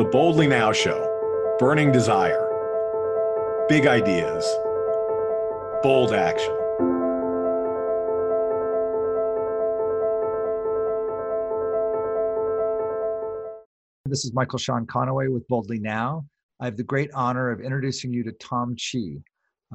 [0.00, 2.48] The Boldly Now Show Burning Desire,
[3.68, 4.46] Big Ideas,
[5.82, 6.56] Bold Action.
[14.06, 16.24] This is Michael Sean Conaway with Boldly Now.
[16.60, 19.16] I have the great honor of introducing you to Tom Chi.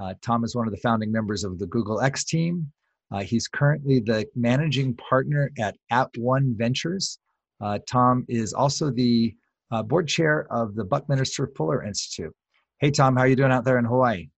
[0.01, 2.71] Uh, Tom is one of the founding members of the Google X team.
[3.11, 7.19] Uh, he's currently the managing partner at App One Ventures.
[7.61, 9.35] Uh, Tom is also the
[9.71, 12.33] uh, board chair of the Buckminster Fuller Institute.
[12.79, 14.29] Hey, Tom, how are you doing out there in Hawaii?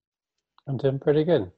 [0.69, 1.51] I'm doing pretty good.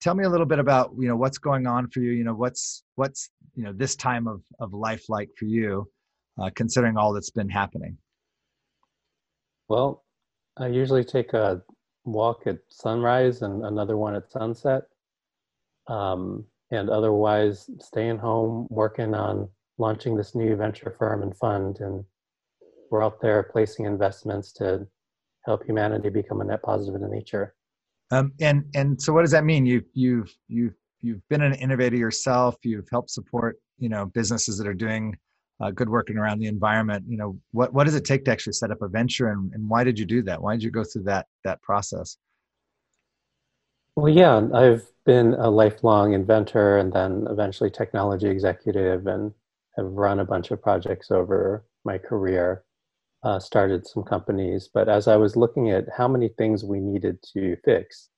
[0.00, 2.12] Tell me a little bit about you know what's going on for you.
[2.12, 5.88] You know what's what's you know this time of of life like for you,
[6.40, 7.98] uh, considering all that's been happening.
[9.68, 10.04] Well,
[10.56, 11.62] I usually take a
[12.04, 14.84] walk at sunrise and another one at sunset.
[15.86, 19.48] Um, and otherwise, staying home, working on
[19.78, 21.78] launching this new venture firm and fund.
[21.80, 22.04] And
[22.90, 24.86] we're out there placing investments to
[25.44, 27.54] help humanity become a net positive in nature.
[28.10, 29.64] Um, and and so, what does that mean?
[29.64, 32.56] You you've you've you've been an innovator yourself.
[32.62, 35.16] You've helped support you know businesses that are doing
[35.60, 37.04] uh, good work around the environment.
[37.08, 39.68] You know, what what does it take to actually set up a venture, and, and
[39.68, 40.42] why did you do that?
[40.42, 42.16] Why did you go through that that process?
[43.96, 49.32] Well, yeah, I've been a lifelong inventor and then eventually technology executive, and
[49.76, 52.64] have run a bunch of projects over my career.
[53.22, 57.18] Uh, started some companies, but as I was looking at how many things we needed
[57.34, 58.08] to fix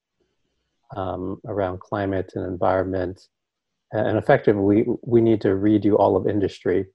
[0.97, 3.21] um, around climate and environment,
[3.91, 6.87] and effectively, we, we need to redo all of industry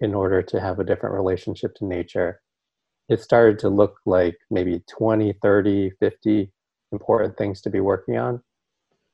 [0.00, 2.42] in order to have a different relationship to nature.
[3.08, 6.52] It started to look like maybe 20, 30, 50
[6.92, 8.42] important things to be working on.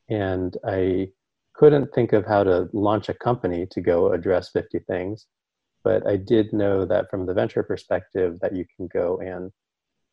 [0.08, 1.10] And I
[1.54, 5.26] couldn't think of how to launch a company to go address 50 things.
[5.82, 9.50] But I did know that from the venture perspective that you can go and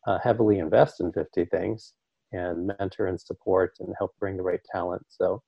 [0.06, 1.92] uh, heavily invest in 50 things
[2.32, 5.04] and mentor and support and help bring the right talent.
[5.08, 5.42] So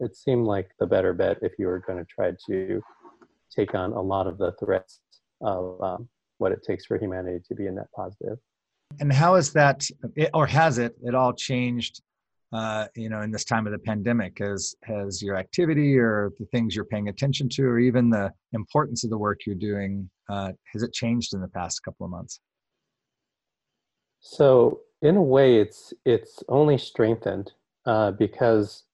[0.00, 2.82] it seemed like the better bet if you were going to try to
[3.54, 5.00] take on a lot of the threats
[5.40, 6.08] of um,
[6.38, 8.38] what it takes for humanity to be a net positive.
[9.00, 9.88] And how is that,
[10.32, 12.02] or has it at all changed?
[12.52, 16.46] Uh, you know, in this time of the pandemic, has has your activity or the
[16.46, 20.52] things you're paying attention to, or even the importance of the work you're doing, uh,
[20.72, 22.40] has it changed in the past couple of months?
[24.20, 27.52] So, in a way, it's it's only strengthened
[27.84, 28.84] uh, because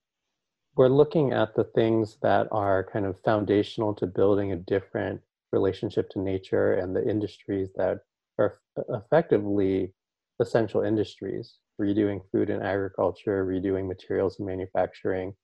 [0.75, 5.21] we're looking at the things that are kind of foundational to building a different
[5.53, 7.99] relationship to nature and the industries that
[8.39, 8.59] are
[8.89, 9.93] effectively
[10.41, 15.35] essential industries redoing food and agriculture redoing materials and manufacturing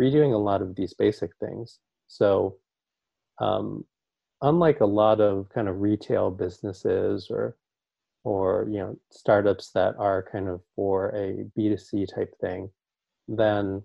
[0.00, 2.56] redoing a lot of these basic things so
[3.40, 3.84] um,
[4.42, 7.56] unlike a lot of kind of retail businesses or
[8.24, 12.68] or you know startups that are kind of for a b2c type thing
[13.28, 13.82] then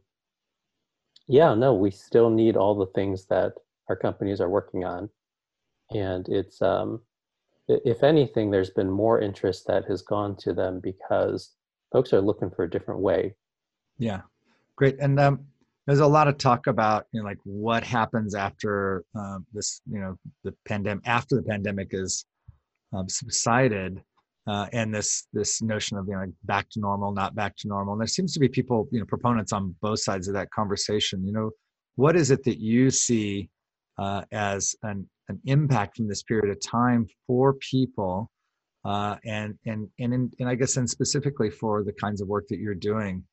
[1.28, 3.54] yeah, no, we still need all the things that
[3.90, 5.10] our companies are working on.
[5.92, 7.02] And it's, um,
[7.68, 11.52] if anything, there's been more interest that has gone to them because
[11.94, 13.36] folks are looking for a different way.
[13.98, 14.22] Yeah,
[14.76, 14.98] great.
[15.00, 15.46] And um,
[15.88, 20.00] there's a lot of talk about, you know, like what happens after uh, this, you
[20.00, 22.26] know, the pandemic, after the pandemic is
[22.92, 24.02] um, subsided
[24.46, 27.94] uh, and this this notion of you know back to normal, not back to normal.
[27.94, 31.26] And there seems to be people, you know, proponents on both sides of that conversation.
[31.26, 31.52] You know,
[31.96, 33.50] what is it that you see
[33.98, 38.30] uh, as an an impact from this period of time for people,
[38.86, 42.48] uh, and and and in, and I guess and specifically for the kinds of work
[42.50, 43.24] that you're doing?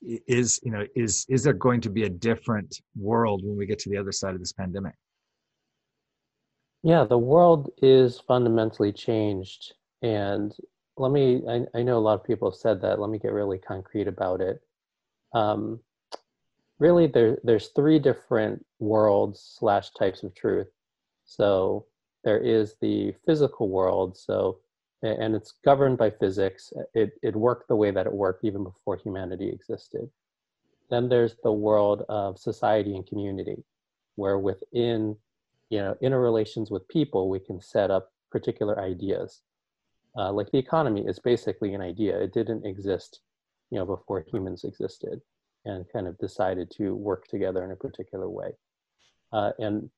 [0.00, 3.78] Is you know is is there going to be a different world when we get
[3.80, 4.94] to the other side of this pandemic?
[6.82, 10.52] Yeah, the world is fundamentally changed and
[10.96, 13.00] let me, I, I know a lot of people have said that.
[13.00, 14.60] Let me get really concrete about it.
[15.32, 15.80] Um,
[16.78, 20.68] really, there, there's three different worlds slash types of truth.
[21.24, 21.86] So
[22.24, 24.16] there is the physical world.
[24.16, 24.58] So,
[25.02, 26.72] and it's governed by physics.
[26.94, 30.08] It, it worked the way that it worked even before humanity existed.
[30.90, 33.64] Then there's the world of society and community,
[34.16, 35.16] where within,
[35.70, 39.42] you know, interrelations with people, we can set up particular ideas
[40.16, 42.18] uh, like the economy is basically an idea.
[42.18, 43.20] It didn't exist,
[43.70, 45.20] you know, before humans existed,
[45.64, 48.50] and kind of decided to work together in a particular way.
[49.32, 49.90] Uh, and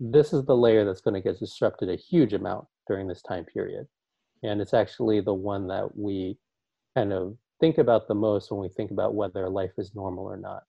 [0.00, 3.44] this is the layer that's going to get disrupted a huge amount during this time
[3.44, 3.86] period,
[4.42, 6.36] and it's actually the one that we
[6.96, 10.36] kind of think about the most when we think about whether life is normal or
[10.36, 10.64] not.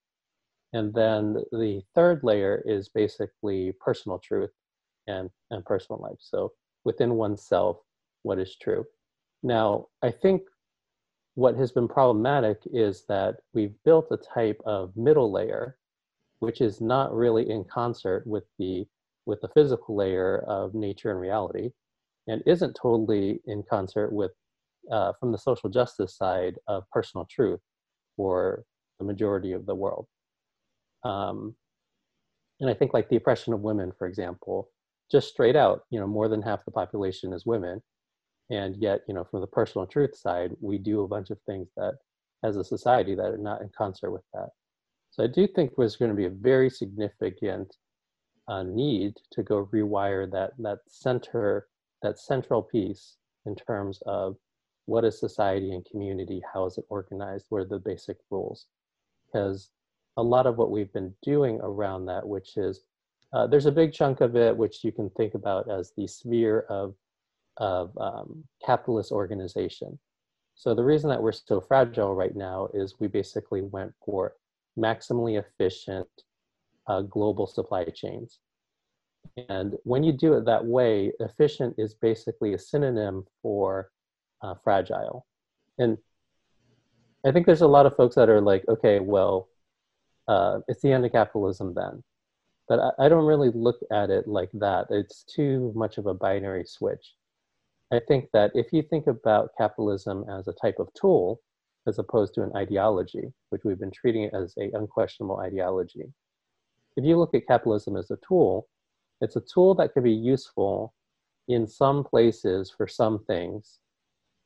[0.74, 4.52] And then the third layer is basically personal truth
[5.08, 6.18] and, and personal life.
[6.20, 6.54] So
[6.84, 7.78] within oneself,
[8.24, 8.86] what is true.
[9.44, 10.44] Now, I think
[11.36, 15.78] what has been problematic is that we've built a type of middle layer,
[16.40, 18.86] which is not really in concert with the
[19.26, 21.72] with the physical layer of nature and reality,
[22.28, 24.32] and isn't totally in concert with
[24.92, 27.62] uh, from the social justice side of personal truth
[28.18, 28.64] for
[29.00, 30.08] the majority of the world.
[31.04, 31.56] Um,
[32.60, 34.70] and I think like the oppression of women, for example,
[35.12, 37.82] just straight out, you know, more than half the population is women.
[38.50, 41.70] And yet, you know, from the personal truth side, we do a bunch of things
[41.78, 41.94] that
[42.44, 44.50] as a society that are not in concert with that.
[45.12, 47.76] So I do think there's going to be a very significant
[48.48, 51.68] uh, need to go rewire that that center,
[52.04, 54.38] that central piece in terms of
[54.86, 58.68] what is society and community, how is it organized, what are the basic rules?
[59.26, 59.70] Because
[60.18, 62.82] a lot of what we've been doing around that, which is
[63.34, 66.66] uh, there's a big chunk of it which you can think about as the sphere
[66.70, 66.94] of
[67.58, 69.98] of um, capitalist organization.
[70.56, 74.34] So the reason that we're so fragile right now is we basically went for
[74.78, 76.08] maximally efficient
[76.88, 78.40] uh, global supply chains.
[79.50, 83.90] And when you do it that way, efficient is basically a synonym for
[84.42, 85.26] uh, fragile.
[85.78, 85.98] And
[87.26, 89.50] I think there's a lot of folks that are like, okay, well,
[90.28, 92.04] uh, it's the end of capitalism then.
[92.68, 94.88] But I, I don't really look at it like that.
[94.90, 97.14] It's too much of a binary switch.
[97.92, 101.42] I think that if you think about capitalism as a type of tool,
[101.88, 106.06] as opposed to an ideology, which we've been treating it as a unquestionable ideology.
[106.96, 108.68] If you look at capitalism as a tool,
[109.24, 110.94] it's a tool that can be useful
[111.48, 113.80] in some places for some things,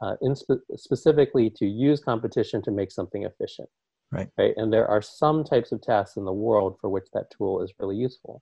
[0.01, 3.69] uh, in spe- specifically to use competition to make something efficient.
[4.11, 4.29] Right.
[4.37, 4.53] Right.
[4.55, 7.73] And there are some types of tasks in the world for which that tool is
[7.79, 8.41] really useful,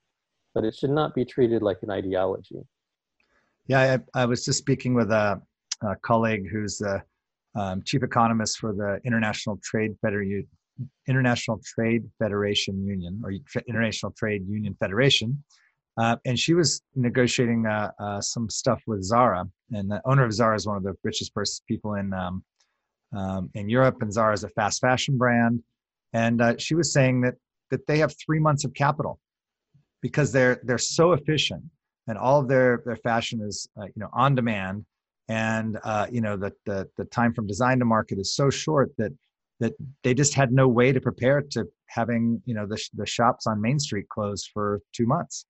[0.54, 2.60] but it should not be treated like an ideology.
[3.66, 5.40] Yeah, I, I was just speaking with a,
[5.82, 7.02] a colleague who's the
[7.56, 10.46] um, chief economist for the International Trade Federation,
[11.08, 13.32] International Trade Federation Union, or
[13.66, 15.42] International Trade Union Federation,
[15.98, 20.32] uh, and she was negotiating uh, uh, some stuff with Zara, and the owner of
[20.32, 21.32] Zara is one of the richest
[21.66, 22.44] people in um,
[23.16, 25.62] um, in Europe, and Zara is a fast fashion brand.
[26.12, 27.34] And uh, she was saying that
[27.70, 29.18] that they have three months of capital
[30.02, 31.64] because they're they're so efficient,
[32.06, 34.84] and all of their their fashion is uh, you know on demand,
[35.28, 38.92] and uh, you know the, the the time from design to market is so short
[38.98, 39.12] that
[39.60, 39.72] that
[40.02, 43.60] they just had no way to prepare to having you know the the shops on
[43.60, 45.46] Main Street closed for two months,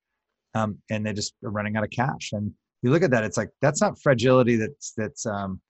[0.57, 2.31] um, and they just are running out of cash.
[2.33, 2.51] And
[2.81, 5.61] you look at that, it's like that's not fragility that's that's um,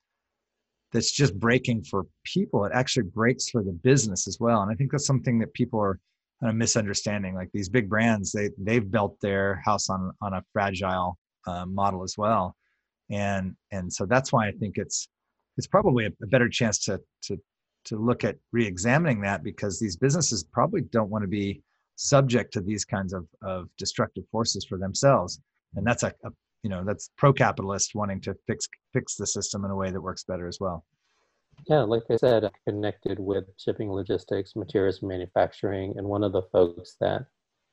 [0.92, 2.64] that's just breaking for people.
[2.64, 4.62] It actually breaks for the business as well.
[4.62, 5.98] And i think that's something that people are
[6.40, 7.34] kind of misunderstanding.
[7.34, 12.02] Like these big brands they they've built their house on on a fragile uh, model
[12.02, 12.56] as well.
[13.10, 15.08] And and so that's why i think it's
[15.56, 17.36] it's probably a, a better chance to to
[17.84, 21.62] to look at re-examining that because these businesses probably don't want to be
[21.98, 25.40] subject to these kinds of, of destructive forces for themselves.
[25.74, 26.30] And that's a, a
[26.62, 30.24] you know that's pro-capitalist wanting to fix fix the system in a way that works
[30.24, 30.84] better as well.
[31.66, 36.42] Yeah like i said i connected with shipping logistics materials manufacturing and one of the
[36.52, 37.22] folks that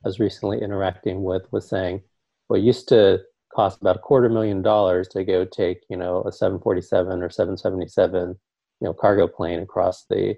[0.03, 2.01] i was recently interacting with was saying
[2.49, 3.21] well used to
[3.53, 8.29] cost about a quarter million dollars to go take you know a 747 or 777
[8.29, 8.35] you
[8.81, 10.35] know cargo plane across the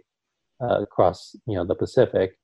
[0.62, 2.38] uh, across you know the pacific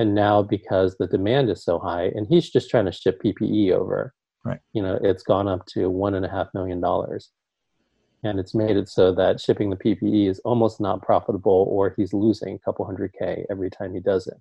[0.00, 3.72] and now because the demand is so high and he's just trying to ship ppe
[3.72, 4.14] over
[4.44, 4.60] Right.
[4.72, 7.30] You know, it's gone up to one and a half million dollars.
[8.22, 12.12] And it's made it so that shipping the PPE is almost not profitable or he's
[12.12, 14.36] losing a couple hundred K every time he does it.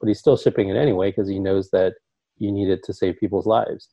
[0.00, 1.94] But he's still shipping it anyway because he knows that
[2.38, 3.90] you need it to save people's lives.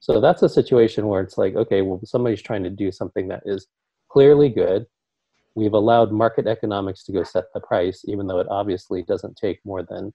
[0.00, 3.42] So that's a situation where it's like, okay, well, somebody's trying to do something that
[3.46, 3.66] is
[4.08, 4.86] clearly good.
[5.56, 9.58] We've allowed market economics to go set the price, even though it obviously doesn't take
[9.64, 10.12] more than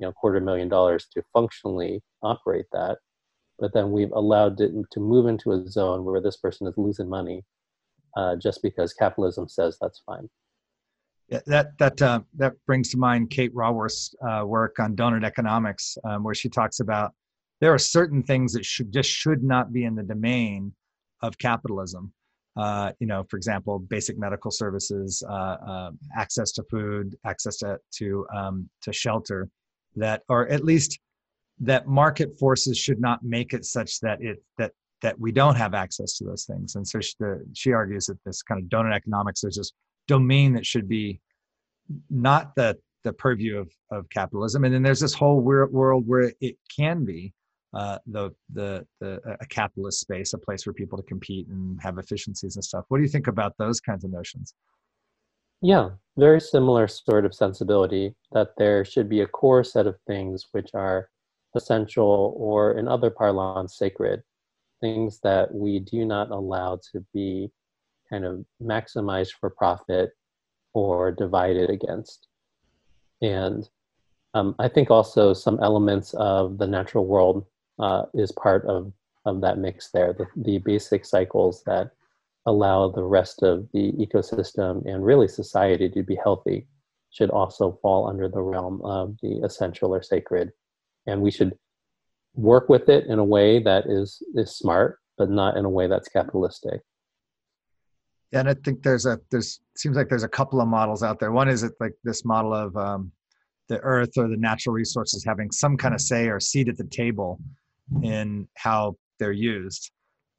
[0.00, 2.98] you know quarter million dollars to functionally operate that
[3.60, 7.08] but then we've allowed it to move into a zone where this person is losing
[7.08, 7.44] money
[8.16, 10.28] uh, just because capitalism says that's fine.
[11.28, 15.96] Yeah, that that uh, that brings to mind Kate Raworth's uh, work on donut economics,
[16.04, 17.12] um, where she talks about
[17.60, 20.74] there are certain things that should just should not be in the domain
[21.22, 22.12] of capitalism.
[22.56, 27.78] Uh, you know, for example, basic medical services, uh, uh, access to food, access to
[27.98, 29.48] to um, to shelter,
[29.96, 30.98] that or at least
[31.60, 35.74] that market forces should not make it such that it that that we don't have
[35.74, 36.74] access to those things.
[36.74, 39.72] And so she, the, she argues that this kind of donut economics is this
[40.08, 41.20] domain that should be
[42.10, 44.64] not the the purview of, of capitalism.
[44.64, 47.32] And then there's this whole world where it can be,
[47.72, 51.98] uh, the, the the a capitalist space, a place for people to compete and have
[51.98, 52.84] efficiencies and stuff.
[52.88, 54.54] What do you think about those kinds of notions?
[55.62, 60.46] Yeah, very similar sort of sensibility that there should be a core set of things
[60.52, 61.10] which are
[61.54, 64.22] essential or, in other parlance, sacred,
[64.80, 67.50] things that we do not allow to be
[68.08, 70.12] kind of maximized for profit
[70.72, 72.26] or divided against.
[73.20, 73.68] And
[74.32, 77.44] um, I think also some elements of the natural world
[77.78, 78.92] uh, is part of,
[79.26, 81.90] of that mix there, the, the basic cycles that
[82.46, 86.66] allow the rest of the ecosystem and really society to be healthy
[87.10, 90.52] should also fall under the realm of the essential or sacred.
[91.06, 91.56] And we should
[92.34, 95.86] work with it in a way that is, is smart, but not in a way
[95.86, 96.80] that's capitalistic.
[98.32, 101.32] And I think there's a there's seems like there's a couple of models out there.
[101.32, 103.10] One is it like this model of um,
[103.68, 106.84] the earth or the natural resources having some kind of say or seat at the
[106.84, 107.40] table
[108.02, 109.90] in how they're used.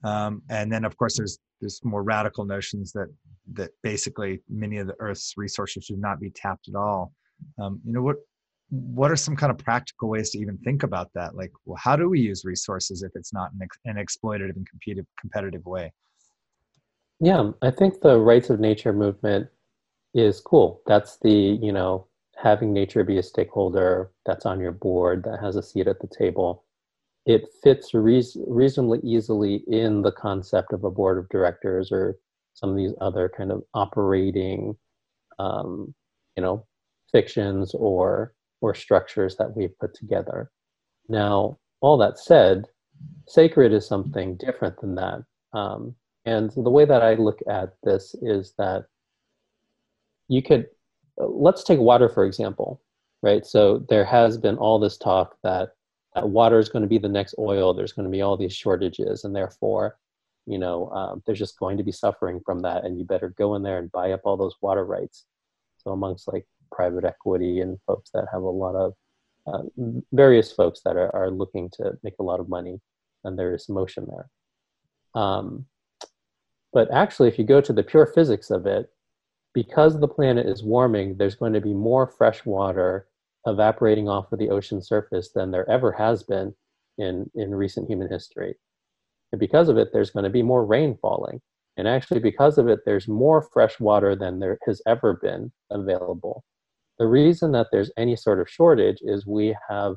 [0.03, 3.08] Um, and then of course there's there's more radical notions that
[3.53, 7.13] that basically many of the Earth's resources should not be tapped at all.
[7.60, 8.17] Um, you know what?
[8.70, 11.36] What are some kind of practical ways to even think about that?
[11.36, 14.67] Like, well, how do we use resources if it's not an, ex- an exploitative and
[14.67, 15.91] competitive competitive way?
[17.20, 19.50] Yeah, I think the rights of nature movement
[20.13, 20.81] is cool.
[20.88, 22.08] That's the you know
[22.41, 26.08] having nature be a stakeholder that's on your board that has a seat at the
[26.08, 26.63] table
[27.25, 32.18] it fits reasonably easily in the concept of a board of directors or
[32.54, 34.75] some of these other kind of operating,
[35.40, 35.94] um,
[36.36, 36.66] you know,
[37.12, 40.51] fictions or or structures that we've put together.
[41.10, 42.66] Now, all that said,
[43.28, 45.24] sacred is something different than that.
[45.54, 48.86] Um, and the way that I look at this is that
[50.28, 50.68] you could,
[51.18, 52.82] let's take water for example,
[53.24, 53.46] right?
[53.46, 55.70] So there has been all this talk that
[56.15, 57.74] that water is going to be the next oil.
[57.74, 59.98] There's going to be all these shortages, and therefore,
[60.46, 62.84] you know, um, there's just going to be suffering from that.
[62.84, 65.25] And you better go in there and buy up all those water rights.
[65.77, 68.94] So amongst like private equity and folks that have a lot of
[69.48, 69.63] uh,
[70.12, 72.80] various folks that are, are looking to make a lot of money,
[73.24, 75.22] and there is motion there.
[75.22, 75.65] Um,
[76.74, 78.89] but actually, if you go to the pure physics of it,
[79.53, 83.08] because the planet is warming, there's going to be more fresh water
[83.46, 86.54] evaporating off of the ocean surface than there ever has been
[86.98, 88.56] in, in recent human history.
[89.32, 91.42] And because of it, there's going to be more rain falling.
[91.78, 96.44] And actually, because of it, there's more fresh water than there has ever been available.
[97.00, 99.96] The reason that there's any sort of shortage is we have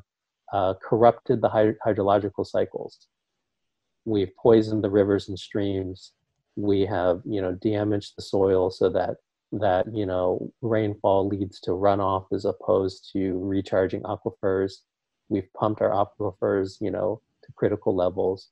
[0.53, 1.49] uh, corrupted the
[1.85, 3.07] hydrological cycles.
[4.05, 6.13] We've poisoned the rivers and streams.
[6.55, 9.17] We have, you know, damaged the soil so that
[9.51, 14.81] that you know rainfall leads to runoff as opposed to recharging aquifers.
[15.29, 18.49] We've pumped our aquifers you know to critical levels.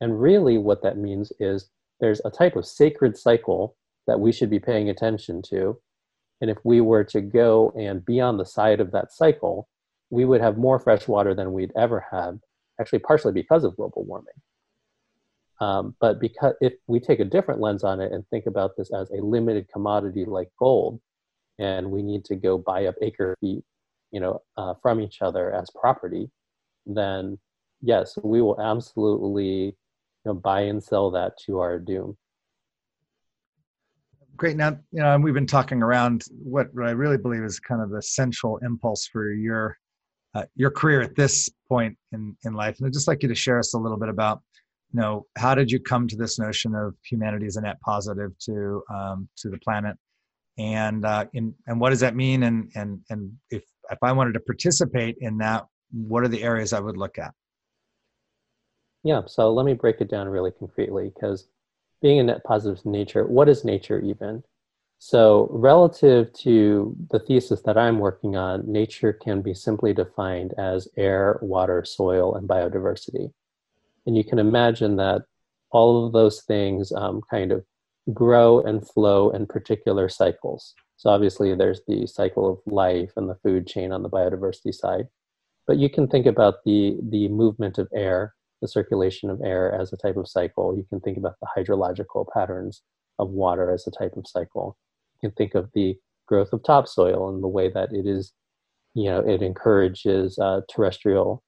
[0.00, 3.76] And really what that means is there's a type of sacred cycle
[4.06, 5.78] that we should be paying attention to.
[6.40, 9.68] And if we were to go and be on the side of that cycle
[10.12, 12.38] we would have more fresh water than we'd ever had
[12.80, 14.34] actually partially because of global warming
[15.62, 18.92] um, but because if we take a different lens on it and think about this
[18.92, 21.00] as a limited commodity like gold,
[21.60, 23.62] and we need to go buy up acre feet,
[24.10, 26.28] you know, uh, from each other as property,
[26.84, 27.38] then
[27.80, 29.74] yes, we will absolutely you
[30.24, 32.16] know, buy and sell that to our doom.
[34.36, 34.56] Great.
[34.56, 38.02] Now, you know, we've been talking around what, I really believe is kind of the
[38.02, 39.78] central impulse for your
[40.34, 43.34] uh, your career at this point in in life, and I'd just like you to
[43.34, 44.40] share us a little bit about
[44.92, 48.36] you know how did you come to this notion of humanity as a net positive
[48.40, 49.96] to um, to the planet?
[50.58, 52.42] And uh, in, and what does that mean?
[52.42, 56.72] And and and if if i wanted to participate in that what are the areas
[56.72, 57.32] i would look at?
[59.02, 61.48] Yeah so let me break it down really concretely because
[62.00, 64.42] being a net positive to nature what is nature even?
[64.98, 70.86] So relative to the thesis that i'm working on nature can be simply defined as
[70.96, 73.32] air water soil and biodiversity
[74.06, 75.22] and you can imagine that
[75.70, 77.64] all of those things um, kind of
[78.12, 80.74] grow and flow in particular cycles.
[80.96, 85.06] So obviously there's the cycle of life and the food chain on the biodiversity side.
[85.66, 89.92] But you can think about the, the movement of air, the circulation of air as
[89.92, 90.76] a type of cycle.
[90.76, 92.82] You can think about the hydrological patterns
[93.18, 94.76] of water as a type of cycle.
[95.14, 98.32] You can think of the growth of topsoil and the way that it is,
[98.94, 101.42] you know, it encourages uh, terrestrial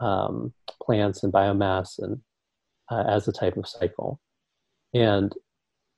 [0.00, 2.20] um, plants and biomass and
[2.90, 4.20] uh, as a type of cycle.
[4.94, 5.34] And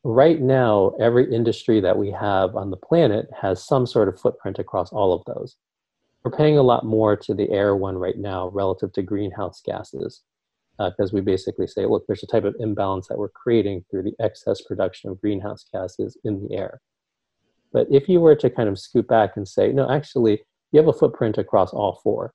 [0.05, 4.59] right now, every industry that we have on the planet has some sort of footprint
[4.59, 5.57] across all of those.
[6.25, 10.23] we're paying a lot more to the air one right now relative to greenhouse gases
[10.79, 14.03] because uh, we basically say, look, there's a type of imbalance that we're creating through
[14.05, 16.81] the excess production of greenhouse gases in the air.
[17.73, 20.89] But if you were to kind of scoot back and say, no, actually, you have
[20.89, 22.33] a footprint across all four.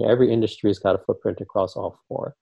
[0.00, 2.34] You know, every industry's got a footprint across all four.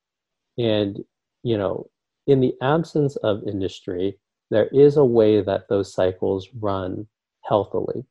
[0.58, 1.04] And,
[1.42, 1.90] you know,
[2.28, 4.16] in the absence of industry,
[4.48, 7.08] there is a way that those cycles run
[7.44, 8.04] healthily.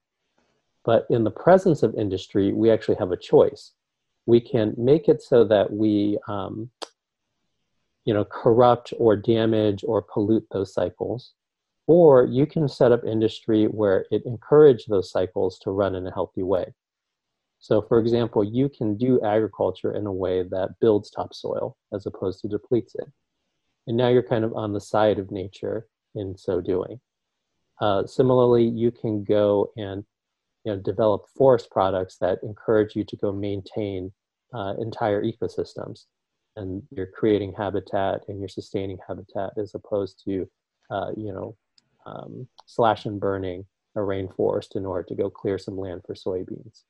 [0.83, 3.71] But in the presence of industry, we actually have a choice.
[4.25, 6.69] We can make it so that we um,
[8.03, 11.33] you know, corrupt or damage or pollute those cycles.
[11.87, 16.13] Or you can set up industry where it encourages those cycles to run in a
[16.13, 16.73] healthy way.
[17.59, 22.41] So, for example, you can do agriculture in a way that builds topsoil as opposed
[22.41, 23.07] to depletes it.
[23.87, 26.99] And now you're kind of on the side of nature in so doing.
[27.81, 30.03] Uh, similarly, you can go and
[30.63, 34.11] you know, develop forest products that encourage you to go maintain
[34.53, 36.05] uh, entire ecosystems
[36.57, 40.49] and you're creating habitat and you're sustaining habitat as opposed to
[40.89, 41.55] uh, you know
[42.05, 46.83] um, slash and burning a rainforest in order to go clear some land for soybeans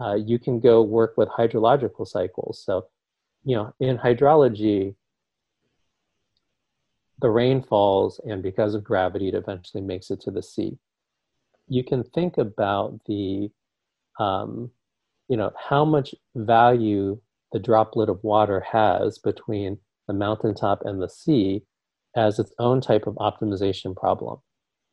[0.00, 2.62] uh, you can go work with hydrological cycles.
[2.64, 2.86] So
[3.44, 4.94] you know in hydrology
[7.20, 10.78] the rain falls and because of gravity it eventually makes it to the sea.
[11.68, 13.50] You can think about the
[14.18, 14.70] um,
[15.28, 17.20] you know how much value
[17.52, 21.62] the droplet of water has between the mountaintop and the sea
[22.16, 24.38] as its own type of optimization problem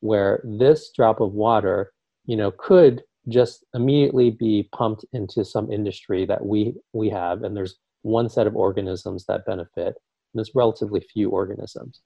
[0.00, 1.92] where this drop of water
[2.26, 7.56] you know could just immediately be pumped into some industry that we we have and
[7.56, 9.94] there's one set of organisms that benefit and
[10.34, 12.00] there's relatively few organisms.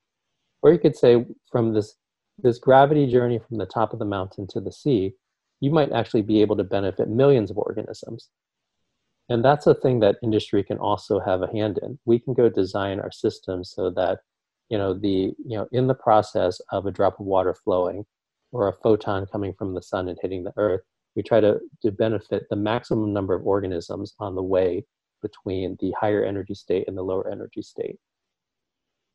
[0.63, 1.95] Or you could say from this
[2.39, 5.15] this gravity journey from the top of the mountain to the sea
[5.61, 8.29] you might actually be able to benefit millions of organisms.
[9.29, 12.01] And that's a thing that industry can also have a hand in.
[12.05, 14.19] We can go design our systems so that
[14.69, 18.05] you know the you know in the process of a drop of water flowing
[18.51, 20.83] or a photon coming from the sun and hitting the earth
[21.17, 24.85] we try to, to benefit the maximum number of organisms on the way
[25.21, 27.97] between the higher energy state and the lower energy state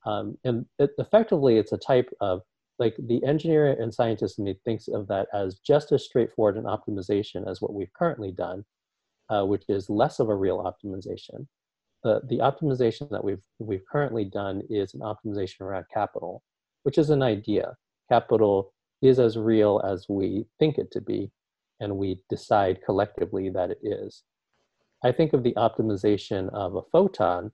[0.06, 2.42] um, and it, effectively it's a type of
[2.80, 6.64] like the engineer and scientist in me thinks of that as just as straightforward an
[6.64, 8.64] optimization as what we've currently done
[9.30, 11.48] uh, which is less of a real optimization.
[12.04, 16.44] The, the optimization that we've, we've currently done is an optimization around capital,
[16.84, 17.76] which is an idea.
[18.10, 21.32] Capital is as real as we think it to be,
[21.80, 24.24] and we decide collectively that it is.
[25.04, 27.52] I think of the optimization of a photon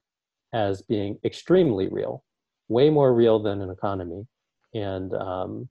[0.53, 2.23] as being extremely real,
[2.69, 4.25] way more real than an economy,
[4.73, 5.69] and um,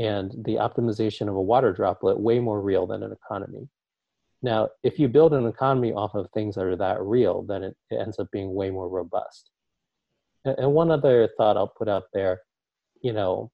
[0.00, 3.68] and the optimization of a water droplet way more real than an economy.
[4.42, 7.76] Now, if you build an economy off of things that are that real, then it,
[7.90, 9.50] it ends up being way more robust.
[10.44, 12.42] And, and one other thought I'll put out there,
[13.00, 13.50] you know,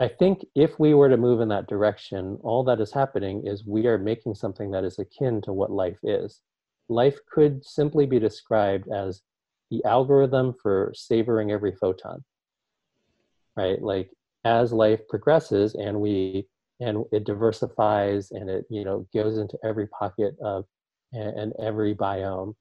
[0.00, 3.66] I think if we were to move in that direction, all that is happening is
[3.66, 6.40] we are making something that is akin to what life is.
[6.88, 9.20] Life could simply be described as
[9.70, 12.24] the algorithm for savoring every photon,
[13.56, 13.80] right?
[13.80, 14.10] Like
[14.44, 16.46] as life progresses and we
[16.80, 20.64] and it diversifies and it you know goes into every pocket of
[21.12, 22.54] and, and every biome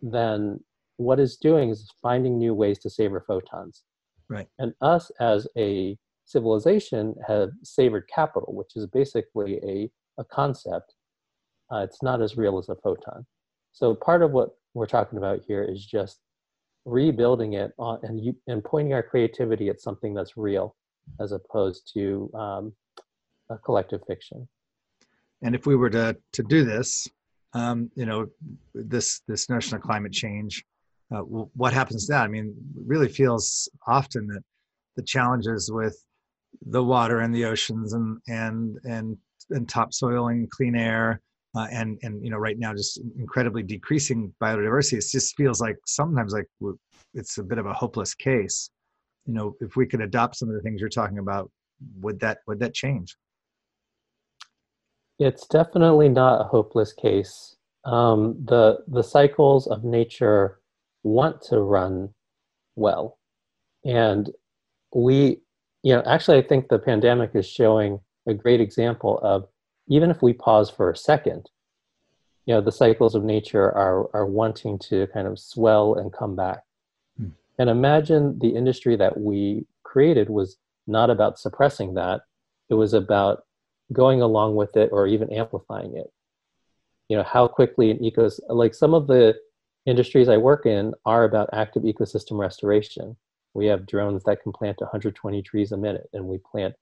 [0.00, 0.60] then
[0.96, 3.82] what it's doing is finding new ways to savor photons
[4.28, 10.94] right and us as a civilization have savored capital which is basically a, a concept
[11.72, 13.24] uh, it's not as real as a photon
[13.72, 16.20] so part of what we're talking about here is just
[16.84, 20.76] rebuilding it on, and you, and pointing our creativity at something that's real
[21.20, 22.72] as opposed to um,
[23.50, 24.46] a collective fiction.
[25.42, 27.08] And if we were to to do this,
[27.52, 28.26] um, you know,
[28.74, 30.64] this this notion of climate change,
[31.14, 32.20] uh, what happens then?
[32.20, 32.54] I mean,
[32.86, 34.42] really feels often that
[34.96, 36.03] the challenges with
[36.66, 39.16] the water and the oceans and and and
[39.50, 41.20] and topsoil and clean air
[41.56, 44.98] uh, and and you know right now just incredibly decreasing biodiversity.
[44.98, 46.48] It just feels like sometimes like
[47.14, 48.70] it's a bit of a hopeless case.
[49.26, 51.50] You know if we could adopt some of the things you're talking about
[52.00, 53.16] would that would that change?
[55.18, 57.56] It's definitely not a hopeless case.
[57.84, 60.60] Um, the the cycles of nature
[61.02, 62.14] want to run
[62.76, 63.18] well,
[63.84, 64.30] and
[64.94, 65.40] we,
[65.84, 69.46] you know, actually, I think the pandemic is showing a great example of
[69.88, 71.50] even if we pause for a second,
[72.46, 76.34] you know, the cycles of nature are are wanting to kind of swell and come
[76.34, 76.62] back.
[77.18, 77.28] Hmm.
[77.58, 82.22] And imagine the industry that we created was not about suppressing that;
[82.70, 83.44] it was about
[83.92, 86.10] going along with it or even amplifying it.
[87.08, 89.34] you know how quickly an ecos like some of the
[89.86, 93.16] industries i work in are about active ecosystem restoration
[93.54, 96.74] we have drones that can plant 120 trees a minute and we plant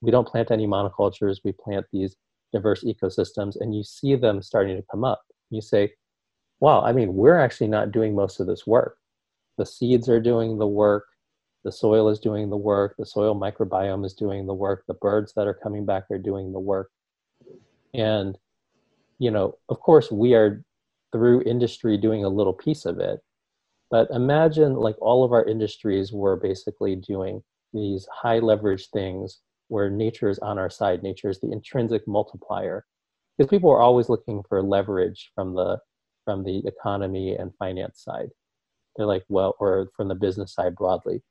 [0.00, 2.16] we don't plant any monocultures we plant these
[2.52, 5.22] diverse ecosystems and you see them starting to come up.
[5.50, 5.92] You say
[6.60, 8.96] wow i mean we're actually not doing most of this work.
[9.58, 11.06] The seeds are doing the work
[11.64, 15.32] the soil is doing the work the soil microbiome is doing the work the birds
[15.34, 16.90] that are coming back are doing the work.
[17.94, 18.38] And
[19.18, 20.64] you know of course we are
[21.12, 23.20] through industry doing a little piece of it
[23.92, 27.42] but imagine like all of our industries were basically doing
[27.74, 32.86] these high leverage things where nature is on our side nature is the intrinsic multiplier.
[33.36, 35.78] Because people are always looking for leverage from the
[36.24, 38.30] from the economy and finance side.
[38.96, 41.22] They're like well or from the business side broadly.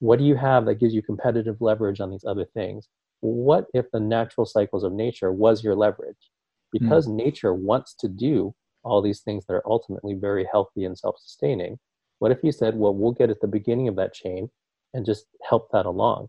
[0.00, 2.88] What do you have that gives you competitive leverage on these other things?
[3.20, 6.30] What if the natural cycles of nature was your leverage?
[6.72, 7.14] Because mm.
[7.14, 11.78] nature wants to do all these things that are ultimately very healthy and self-sustaining
[12.18, 14.50] what if you said well we'll get at the beginning of that chain
[14.94, 16.28] and just help that along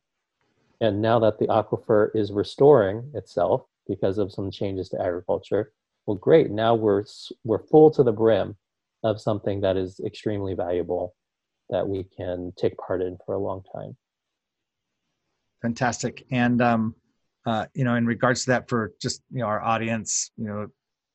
[0.81, 5.71] and now that the aquifer is restoring itself because of some changes to agriculture
[6.05, 7.03] well great now we're
[7.43, 8.55] we're full to the brim
[9.03, 11.15] of something that is extremely valuable
[11.69, 13.95] that we can take part in for a long time.
[15.61, 16.25] Fantastic.
[16.31, 16.95] And, um,
[17.45, 20.67] uh, you know, in regards to that, for just, you know, our audience, you know,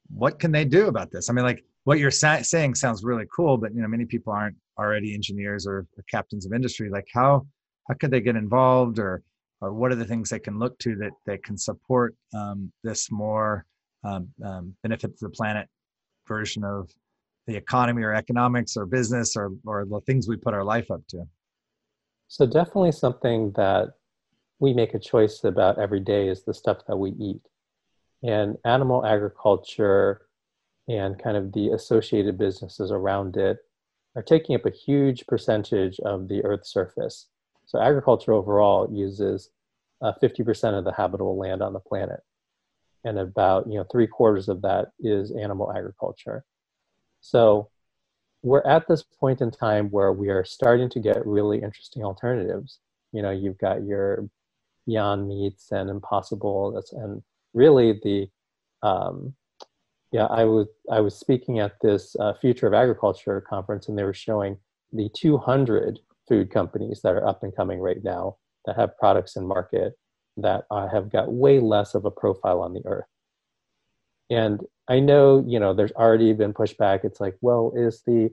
[0.08, 1.28] what can they do about this?
[1.28, 4.32] I mean, like what you're sa- saying sounds really cool, but, you know, many people
[4.32, 6.90] aren't already engineers or, or captains of industry.
[6.90, 7.46] Like how,
[7.88, 9.22] how could they get involved or,
[9.60, 13.10] or what are the things they can look to that, that can support um, this
[13.10, 13.66] more
[14.02, 15.68] um, um, benefit to the planet
[16.26, 16.90] version of
[17.46, 21.02] the economy or economics or business or, or the things we put our life up
[21.08, 21.22] to?
[22.28, 23.90] So, definitely something that
[24.58, 27.42] we make a choice about every day is the stuff that we eat.
[28.22, 30.23] And animal agriculture
[30.88, 33.58] and kind of the associated businesses around it
[34.16, 37.28] are taking up a huge percentage of the Earth's surface.
[37.66, 39.50] So, agriculture overall uses
[40.02, 42.20] uh, 50% of the habitable land on the planet.
[43.04, 46.44] And about you know three quarters of that is animal agriculture.
[47.20, 47.70] So
[48.42, 52.78] we're at this point in time where we are starting to get really interesting alternatives.
[53.12, 54.28] You know, you've got your
[54.86, 57.22] Beyond Meats and Impossible, and
[57.54, 58.28] really the,
[58.86, 59.34] um,
[60.14, 64.04] yeah, I was I was speaking at this uh, Future of Agriculture conference, and they
[64.04, 64.56] were showing
[64.92, 65.98] the 200
[66.28, 69.94] food companies that are up and coming right now that have products in market
[70.36, 73.08] that uh, have got way less of a profile on the earth.
[74.30, 77.00] And I know, you know, there's already been pushback.
[77.04, 78.30] It's like, well, is the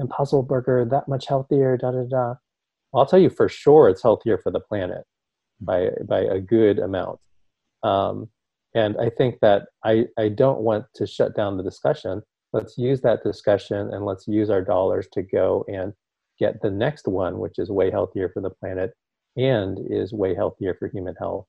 [0.00, 1.76] Impossible Burger that much healthier?
[1.76, 2.34] Da da da.
[2.92, 5.04] I'll tell you for sure, it's healthier for the planet
[5.60, 7.20] by by a good amount.
[7.84, 8.30] Um,
[8.74, 12.22] and I think that I I don't want to shut down the discussion.
[12.52, 15.92] Let's use that discussion and let's use our dollars to go and
[16.38, 18.92] get the next one, which is way healthier for the planet
[19.36, 21.46] and is way healthier for human health.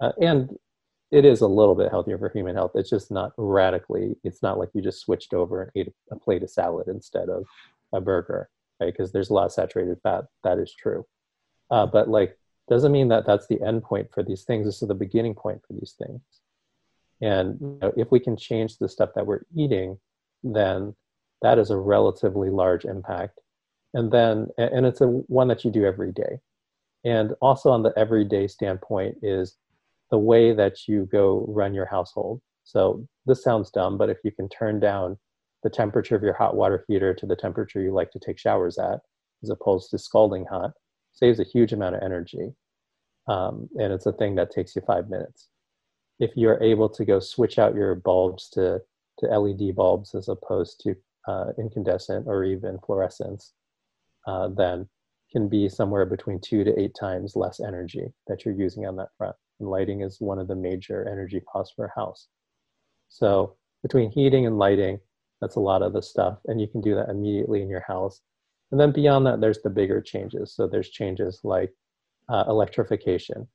[0.00, 0.50] Uh, and
[1.10, 2.72] it is a little bit healthier for human health.
[2.74, 4.16] It's just not radically.
[4.24, 7.44] It's not like you just switched over and ate a plate of salad instead of
[7.92, 8.48] a burger,
[8.80, 8.92] right?
[8.92, 10.24] Because there's a lot of saturated fat.
[10.42, 11.06] That is true,
[11.70, 12.36] uh, but like
[12.68, 14.66] doesn't mean that that's the end point for these things.
[14.66, 16.20] This is the beginning point for these things.
[17.20, 19.98] And you know, if we can change the stuff that we're eating,
[20.42, 20.94] then
[21.42, 23.40] that is a relatively large impact.
[23.92, 26.40] And then, and it's a one that you do every day.
[27.04, 29.56] And also on the everyday standpoint is
[30.10, 32.40] the way that you go run your household.
[32.64, 35.18] So this sounds dumb, but if you can turn down
[35.62, 38.78] the temperature of your hot water heater to the temperature you like to take showers
[38.78, 39.00] at,
[39.42, 40.72] as opposed to scalding hot,
[41.14, 42.52] saves a huge amount of energy.
[43.26, 45.48] Um, and it's a thing that takes you five minutes.
[46.20, 48.80] If you're able to go switch out your bulbs to,
[49.18, 50.94] to LED bulbs as opposed to
[51.26, 53.54] uh, incandescent or even fluorescence,
[54.26, 54.88] uh, then
[55.32, 59.08] can be somewhere between two to eight times less energy that you're using on that
[59.18, 59.34] front.
[59.58, 62.28] And lighting is one of the major energy costs for a house.
[63.08, 65.00] So between heating and lighting,
[65.40, 66.38] that's a lot of the stuff.
[66.46, 68.20] And you can do that immediately in your house.
[68.74, 70.52] And then beyond that, there's the bigger changes.
[70.52, 71.70] So there's changes like
[72.28, 73.46] uh, electrification.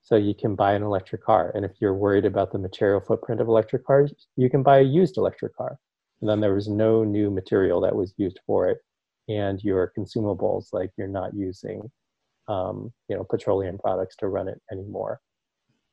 [0.00, 1.52] So you can buy an electric car.
[1.54, 4.82] And if you're worried about the material footprint of electric cars, you can buy a
[4.82, 5.78] used electric car.
[6.22, 8.78] And then there was no new material that was used for it.
[9.28, 11.90] And your consumables, like you're not using,
[12.48, 15.20] um, you know, petroleum products to run it anymore.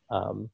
[0.09, 0.49] Um,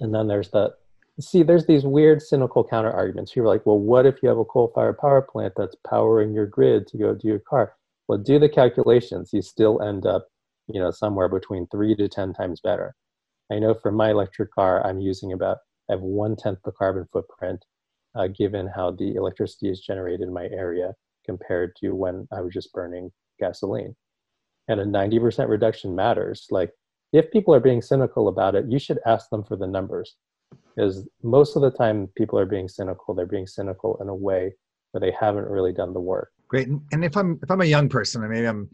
[0.00, 0.72] and then there's the
[1.20, 4.44] see there's these weird cynical counter arguments are like well what if you have a
[4.44, 7.74] coal-fired power plant that's powering your grid to go to your car
[8.06, 10.28] well do the calculations you still end up
[10.68, 12.94] you know somewhere between three to ten times better
[13.50, 17.06] i know for my electric car i'm using about I have one tenth the carbon
[17.12, 17.64] footprint,
[18.14, 22.52] uh, given how the electricity is generated in my area compared to when I was
[22.52, 23.96] just burning gasoline.
[24.68, 26.46] And a 90% reduction matters.
[26.50, 26.72] Like,
[27.12, 30.16] if people are being cynical about it, you should ask them for the numbers.
[30.78, 33.12] Because most of the time, people are being cynical.
[33.12, 34.54] They're being cynical in a way
[34.92, 36.30] where they haven't really done the work.
[36.46, 36.68] Great.
[36.68, 38.68] And if I'm if I'm a young person, and maybe I'm,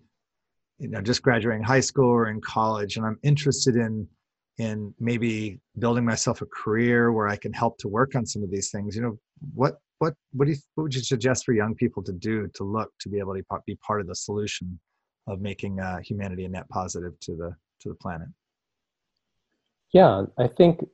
[0.79, 4.07] you know, just graduating high school or in college, and I'm interested in
[4.59, 8.51] in maybe building myself a career where I can help to work on some of
[8.51, 8.95] these things.
[8.95, 9.19] You know,
[9.55, 12.64] what what what do you what would you suggest for young people to do to
[12.64, 14.79] look to be able to be part of the solution
[15.27, 18.29] of making uh, humanity a net positive to the to the planet?
[19.95, 20.85] Yeah, I think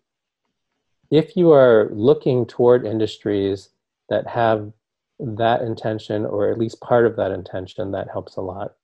[1.10, 3.70] if you are looking toward industries
[4.08, 4.72] that have
[5.18, 8.74] that intention or at least part of that intention, that helps a lot.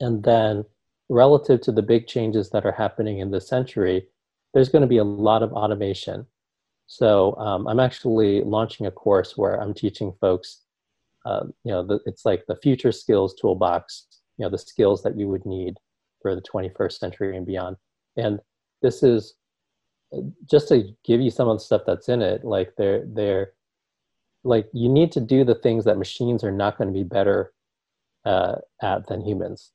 [0.00, 0.64] And then
[1.08, 4.06] relative to the big changes that are happening in this century,
[4.52, 6.26] there's going to be a lot of automation.
[6.86, 10.62] So um, I'm actually launching a course where I'm teaching folks,
[11.24, 14.06] uh, you know, the, it's like the future skills toolbox,
[14.38, 15.78] you know, the skills that you would need
[16.22, 17.76] for the 21st century and beyond.
[18.16, 18.38] And
[18.82, 19.34] this is
[20.48, 22.44] just to give you some of the stuff that's in it.
[22.44, 23.52] Like they're they're
[24.44, 27.52] like you need to do the things that machines are not going to be better
[28.24, 29.72] uh, at than humans.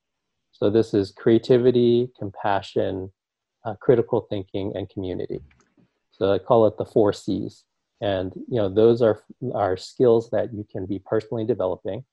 [0.51, 3.11] So this is creativity, compassion,
[3.65, 5.41] uh, critical thinking, and community.
[6.11, 7.63] So I call it the four C's.
[8.01, 12.03] And you know those are are skills that you can be personally developing,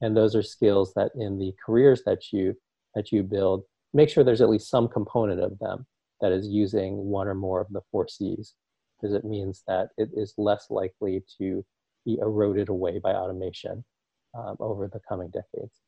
[0.00, 2.56] and those are skills that in the careers that you
[2.94, 5.86] that you build, make sure there's at least some component of them
[6.20, 8.54] that is using one or more of the four C's,
[9.00, 11.64] because it means that it is less likely to
[12.04, 13.84] be eroded away by automation
[14.36, 15.80] um, over the coming decades.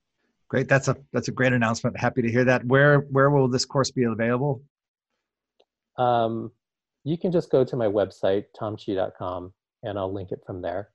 [0.48, 0.68] Great.
[0.68, 1.98] That's a that's a great announcement.
[1.98, 2.64] Happy to hear that.
[2.66, 4.62] Where where will this course be available?
[5.96, 6.50] Um,
[7.04, 10.90] you can just go to my website tomchi.com and I'll link it from there.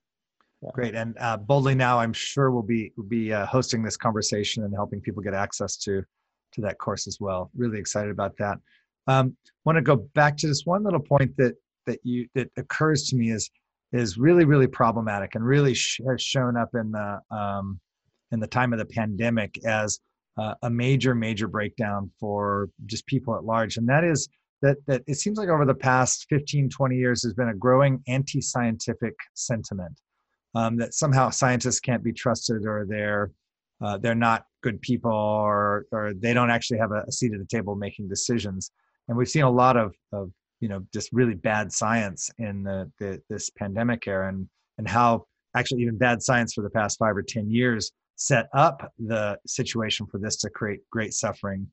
[0.62, 0.70] Yeah.
[0.74, 0.94] Great.
[0.94, 4.74] And uh, boldly now, I'm sure we'll be we'll be uh, hosting this conversation and
[4.74, 6.04] helping people get access to
[6.52, 7.50] to that course as well.
[7.56, 8.58] Really excited about that.
[9.08, 11.54] Um, Want to go back to this one little point that
[11.86, 13.50] that you that occurs to me is
[13.92, 17.78] is really really problematic and really sh- has shown up in the um,
[18.32, 20.00] in the time of the pandemic as
[20.38, 23.76] uh, a major major breakdown for just people at large.
[23.76, 24.28] And that is
[24.62, 28.02] that that it seems like over the past 15 20 years there's been a growing
[28.08, 30.00] anti-scientific sentiment
[30.54, 33.32] um, that somehow scientists can't be trusted or they're
[33.84, 37.38] uh, they're not good people or or they don't actually have a, a, seat at
[37.38, 38.70] the table making decisions
[39.08, 42.90] and we've seen a lot of of you know just really bad science in the,
[42.98, 45.24] the this pandemic era and and how
[45.56, 50.06] actually even bad science for the past five or ten years set up the situation
[50.06, 51.66] for this to create great suffering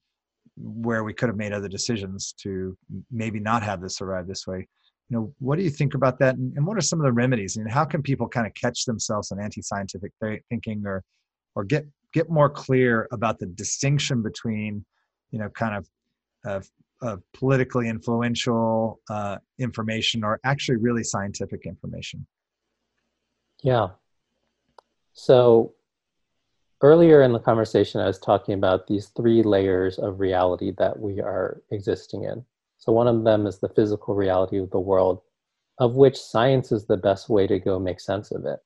[0.58, 2.78] where we could have made other decisions to
[3.12, 4.67] maybe not have this arrive this way.
[5.10, 6.36] You know what do you think about that?
[6.36, 7.58] And, and what are some of the remedies?
[7.58, 10.12] And how can people kind of catch themselves in anti-scientific
[10.50, 11.04] thinking or
[11.56, 14.86] or get get more clear about the distinction between
[15.32, 15.88] you know kind of
[16.45, 16.69] of,
[17.06, 22.26] of politically influential uh, information or actually really scientific information
[23.63, 23.88] yeah
[25.13, 25.74] so
[26.82, 31.22] Earlier in the conversation, I was talking about these three layers of reality that we
[31.22, 32.46] are existing in.
[32.78, 35.22] So, one of them is the physical reality of the world,
[35.80, 38.60] of which science is the best way to go make sense of it,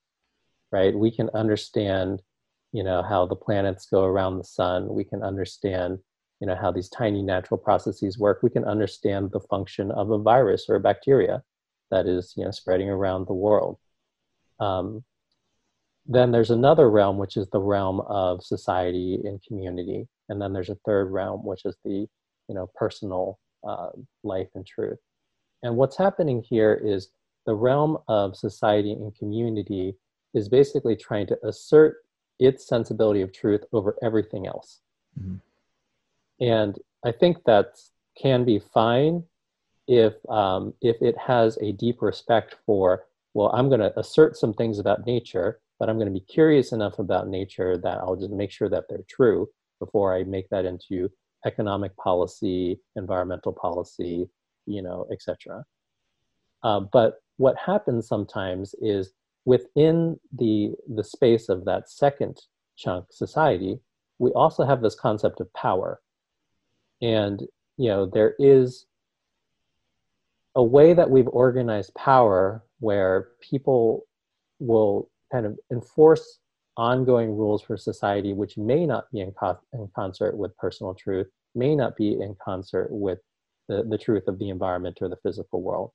[0.72, 0.94] right?
[0.94, 2.24] We can understand,
[2.72, 4.94] you know, how the planets go around the sun.
[4.94, 6.00] We can understand,
[6.40, 8.40] you know, how these tiny natural processes work.
[8.42, 11.44] We can understand the function of a virus or a bacteria
[11.92, 13.78] that is, you know, spreading around the world.
[14.60, 15.04] Um,
[16.06, 20.08] then there's another realm, which is the realm of society and community.
[20.30, 22.08] And then there's a third realm, which is the,
[22.48, 23.90] you know, personal uh,
[24.24, 24.98] life and truth.
[25.62, 27.10] And what's happening here is
[27.46, 29.96] the realm of society and community
[30.34, 31.98] is basically trying to assert
[32.40, 34.80] its sensibility of truth over everything else.
[35.20, 35.36] Mm-hmm.
[36.40, 37.78] And I think that
[38.22, 39.24] can be fine
[39.88, 44.54] if um, if it has a deep respect for well, I'm going to assert some
[44.54, 48.32] things about nature, but I'm going to be curious enough about nature that I'll just
[48.32, 49.48] make sure that they're true
[49.80, 51.10] before I make that into
[51.46, 54.28] economic policy, environmental policy,
[54.66, 55.64] you know, etc.
[56.64, 59.14] Uh, but what happens sometimes is
[59.46, 62.42] within the the space of that second
[62.78, 63.80] chunk society,
[64.18, 66.02] we also have this concept of power,
[67.02, 67.42] and
[67.78, 68.86] you know there is
[70.56, 74.06] a way that we've organized power where people
[74.60, 76.40] will kind of enforce
[76.78, 81.28] ongoing rules for society which may not be in, co- in concert with personal truth,
[81.56, 83.20] may not be in concert with
[83.68, 85.92] the, the truth of the environment or the physical world.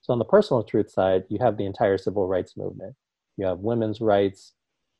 [0.00, 2.94] So on the personal truth side, you have the entire civil rights movement.
[3.36, 4.54] You have women's rights,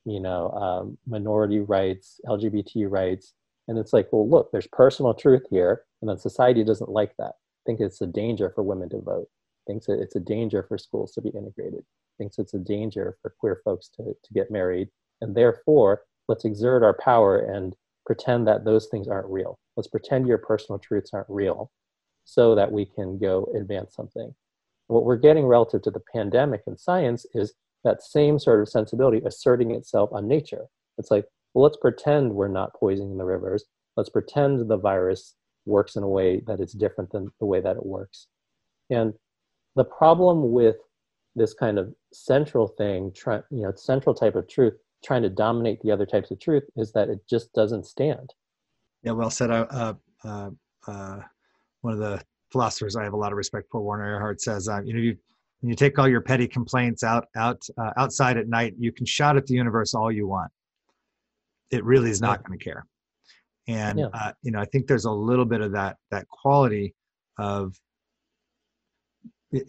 [0.04, 3.34] you know, um, minority rights, LGBT rights,
[3.68, 7.32] and it's like, well, look, there's personal truth here, and then society doesn't like that.
[7.66, 9.28] Think it's a danger for women to vote.
[9.66, 11.84] Thinks it's a danger for schools to be integrated.
[12.16, 14.88] Thinks it's a danger for queer folks to, to get married,
[15.20, 17.76] and therefore, let's exert our power and
[18.06, 19.58] pretend that those things aren't real.
[19.76, 21.70] Let's pretend your personal truths aren't real,
[22.24, 24.34] so that we can go advance something.
[24.86, 27.54] What we're getting relative to the pandemic in science is
[27.84, 30.66] that same sort of sensibility asserting itself on nature.
[30.96, 31.26] It's like,
[31.58, 33.64] well, let's pretend we're not poisoning the rivers.
[33.96, 35.34] Let's pretend the virus
[35.66, 38.28] works in a way that it's different than the way that it works.
[38.90, 39.12] And
[39.74, 40.76] the problem with
[41.34, 45.80] this kind of central thing, try, you know, central type of truth, trying to dominate
[45.80, 48.32] the other types of truth, is that it just doesn't stand.
[49.02, 49.50] Yeah, well said.
[49.50, 50.50] Uh, uh,
[50.86, 51.20] uh,
[51.80, 54.80] one of the philosophers I have a lot of respect for, Werner Erhard, says, uh,
[54.84, 55.16] you know, you
[55.62, 59.04] when you take all your petty complaints out out uh, outside at night, you can
[59.04, 60.52] shout at the universe all you want.
[61.70, 62.84] It really is not going to care.
[63.66, 64.06] And yeah.
[64.14, 66.94] uh, you know, I think there's a little bit of that that quality
[67.38, 67.74] of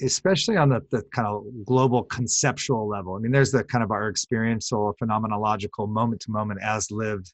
[0.02, 3.16] especially on the, the kind of global conceptual level.
[3.16, 7.32] I mean, there's the kind of our experiential, phenomenological, moment to moment as lived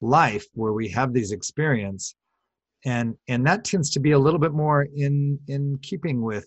[0.00, 2.14] life where we have these experience
[2.84, 6.46] and and that tends to be a little bit more in in keeping with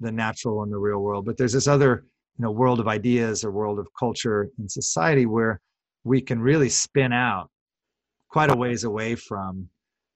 [0.00, 2.04] the natural and the real world but there's this other
[2.38, 5.60] you know world of ideas or world of culture and society where
[6.08, 7.50] we can really spin out
[8.28, 9.68] quite a ways away from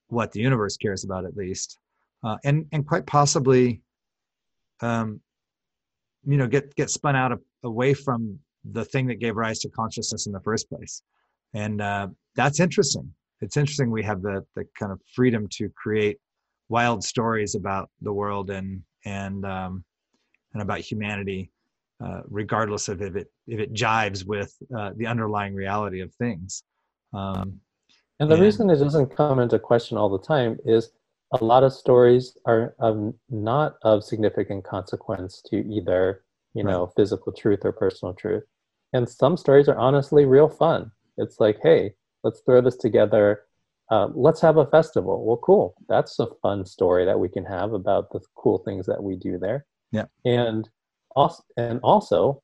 [0.09, 1.79] what the universe cares about at least
[2.25, 3.81] uh, and and quite possibly
[4.81, 5.21] um,
[6.25, 9.69] you know get get spun out of, away from the thing that gave rise to
[9.69, 11.03] consciousness in the first place.
[11.55, 13.13] And uh, that's interesting.
[13.41, 16.19] It's interesting we have the the kind of freedom to create
[16.69, 19.85] wild stories about the world and and um,
[20.53, 21.51] and about humanity,
[22.05, 26.65] uh, regardless of if it if it jives with uh, the underlying reality of things.
[27.13, 27.61] Um,
[28.19, 30.91] and the and, reason it doesn't come into question all the time is
[31.33, 36.95] a lot of stories are of not of significant consequence to either you know right.
[36.97, 38.45] physical truth or personal truth,
[38.93, 40.91] and some stories are honestly real fun.
[41.19, 43.43] It's like, hey, let's throw this together.
[43.91, 45.25] Uh, let's have a festival.
[45.25, 45.75] Well, cool.
[45.89, 49.39] That's a fun story that we can have about the cool things that we do
[49.39, 49.67] there.
[49.91, 50.07] Yeah.
[50.25, 50.69] And
[51.15, 52.43] also, and also,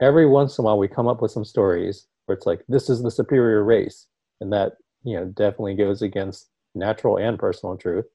[0.00, 2.90] every once in a while, we come up with some stories where it's like, this
[2.90, 4.06] is the superior race.
[4.40, 4.72] And that,
[5.04, 8.06] you know, definitely goes against natural and personal truth.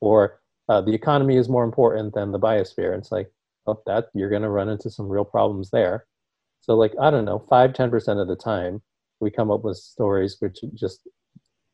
[0.00, 2.92] Or uh, the economy is more important than the biosphere.
[2.92, 3.30] And it's like,
[3.66, 6.06] oh, that you're going to run into some real problems there.
[6.60, 8.82] So, like, I don't know, five, 10% of the time,
[9.20, 11.08] we come up with stories which just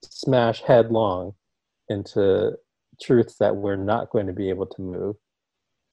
[0.03, 1.33] smash headlong
[1.89, 2.53] into
[3.03, 5.17] truths that we're not going to be able to move.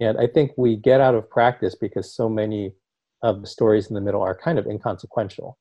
[0.02, 2.74] And I think we get out of practice because so many
[3.22, 5.58] of the stories in the middle are kind of inconsequential.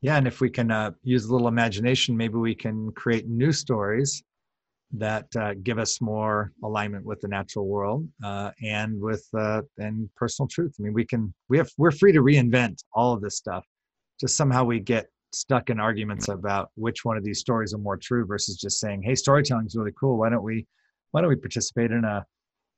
[0.00, 3.52] Yeah, and if we can uh, use a little imagination, maybe we can create new
[3.52, 4.22] stories
[4.92, 10.08] that uh, give us more alignment with the natural world uh, and with uh, and
[10.16, 10.74] personal truth.
[10.78, 13.64] I mean, we can we have we're free to reinvent all of this stuff
[14.18, 17.96] just somehow we get stuck in arguments about which one of these stories are more
[17.96, 20.66] true versus just saying hey storytelling is really cool why don't we
[21.10, 22.24] why don't we participate in a,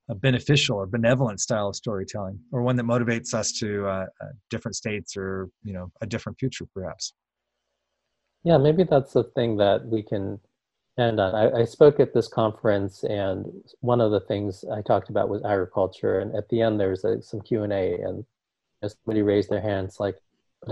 [0.09, 4.25] a beneficial or benevolent style of storytelling or one that motivates us to uh, uh,
[4.49, 7.13] different states or you know a different future perhaps.
[8.43, 10.39] Yeah maybe that's the thing that we can
[10.97, 11.35] end on.
[11.35, 13.45] I, I spoke at this conference and
[13.79, 17.05] one of the things i talked about was agriculture and at the end there was
[17.21, 18.25] some q&a and
[18.85, 20.17] somebody raised their hands like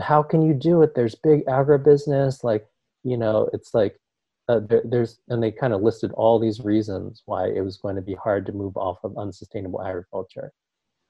[0.01, 0.95] how can you do it?
[0.95, 2.67] There's big agribusiness like
[3.03, 3.99] you know it's like
[4.49, 7.95] uh, there, there's and they kind of listed all these reasons why it was going
[7.95, 10.51] to be hard to move off of unsustainable agriculture.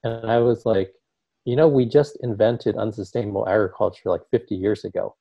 [0.04, 0.94] And i was like
[1.46, 5.16] you know we just invented unsustainable agriculture like 50 years ago.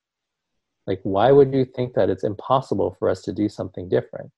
[0.86, 4.30] Like why would you think that it's impossible for us to do something different?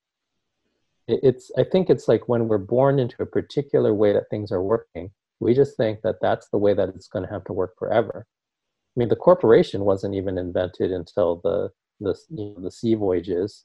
[1.07, 4.53] It, it's i think it's like when we're born into a particular way that things
[4.53, 5.11] are working
[5.41, 8.27] we just think that that's the way that it's going to have to work forever.
[8.27, 11.71] I mean, the corporation wasn't even invented until the
[12.01, 13.65] the you know, the sea voyages,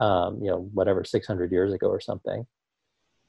[0.00, 2.46] um, you know, whatever, 600 years ago or something.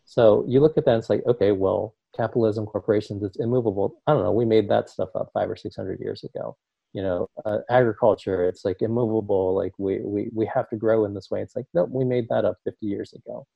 [0.05, 4.01] So you look at that and it's like, okay, well, capitalism, corporations, it's immovable.
[4.07, 4.32] I don't know.
[4.32, 6.57] We made that stuff up five or 600 years ago.
[6.93, 9.55] You know, uh, agriculture, it's like immovable.
[9.55, 11.41] Like we, we, we have to grow in this way.
[11.41, 13.47] It's like, nope, we made that up 50 years ago.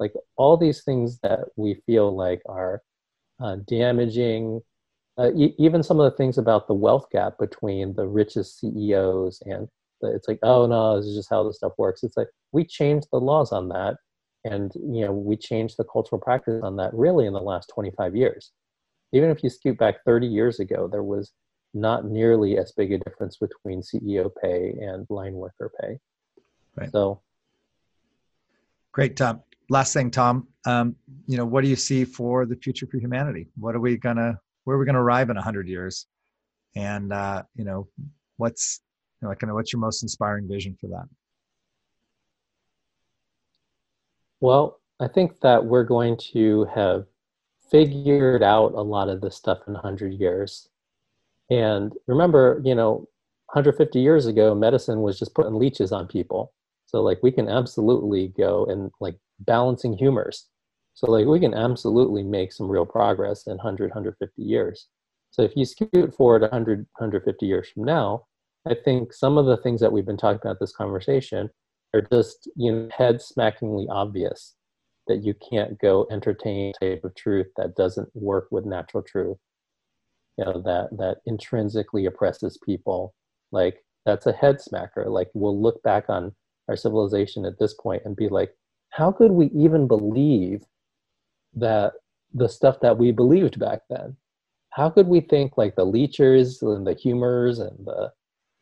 [0.00, 2.82] Like all these things that we feel like are
[3.38, 4.60] uh, damaging,
[5.18, 9.42] uh, e- even some of the things about the wealth gap between the richest CEOs
[9.46, 9.68] and
[10.02, 12.02] it's like, oh no, this is just how this stuff works.
[12.02, 13.96] It's like we changed the laws on that
[14.44, 18.16] and you know we changed the cultural practice on that really in the last 25
[18.16, 18.52] years.
[19.12, 21.32] Even if you scoot back 30 years ago there was
[21.74, 25.98] not nearly as big a difference between ceo pay and line worker pay.
[26.76, 26.90] Right.
[26.90, 27.20] so
[28.92, 29.42] great tom.
[29.68, 30.96] Last thing tom um,
[31.26, 33.48] you know what do you see for the future for humanity?
[33.56, 36.06] What are we gonna where are we gonna arrive in 100 years?
[36.76, 37.88] And uh, you know
[38.36, 38.80] what's
[39.20, 41.08] you know, like kind of what's your most inspiring vision for that
[44.40, 47.06] Well, I think that we're going to have
[47.70, 50.68] figured out a lot of this stuff in 100 years.
[51.50, 53.08] And remember, you know,
[53.52, 56.52] 150 years ago, medicine was just putting leeches on people.
[56.86, 60.48] So, like, we can absolutely go and like balancing humors.
[60.94, 64.88] So, like, we can absolutely make some real progress in 100, 150 years.
[65.30, 68.26] So, if you scoot forward 100, 150 years from now,
[68.66, 71.50] I think some of the things that we've been talking about this conversation
[71.94, 74.54] are just you know head smackingly obvious
[75.06, 79.38] that you can't go entertain type of truth that doesn't work with natural truth.
[80.36, 83.14] You know that that intrinsically oppresses people.
[83.50, 85.06] Like that's a head smacker.
[85.06, 86.32] Like we'll look back on
[86.68, 88.54] our civilization at this point and be like
[88.90, 90.64] how could we even believe
[91.54, 91.94] that
[92.32, 94.16] the stuff that we believed back then?
[94.70, 98.12] How could we think like the leechers and the humors and the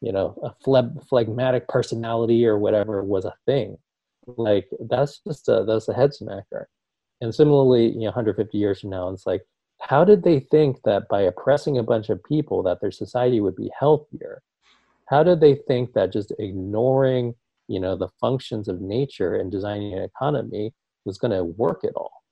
[0.00, 0.54] you know a
[1.08, 3.78] phlegmatic personality or whatever was a thing.
[4.26, 6.66] Like that's just a that's a head smacker.
[7.20, 9.42] And similarly you know 150 years from now it's like
[9.80, 13.56] how did they think that by oppressing a bunch of people that their society would
[13.56, 14.42] be healthier?
[15.06, 17.34] How did they think that just ignoring
[17.68, 20.74] you know the functions of nature and designing an economy
[21.04, 22.22] was going to work at all?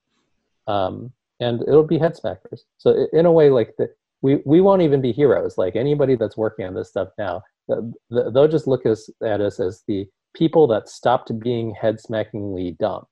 [0.66, 2.62] Um, and it'll be head smackers.
[2.78, 3.90] So in a way like the,
[4.22, 5.58] we, we won't even be heroes.
[5.58, 9.82] Like anybody that's working on this stuff now they'll just look us, at us as
[9.88, 13.04] the people that stopped being head smackingly dumb.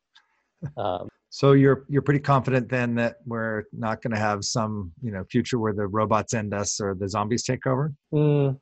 [0.76, 5.11] Um, so you're you're pretty confident then that we're not going to have some you
[5.11, 7.92] know future where the robots end us or the zombies take over.
[8.14, 8.59] Mm,